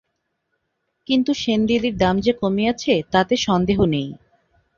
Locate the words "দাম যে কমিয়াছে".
1.97-2.93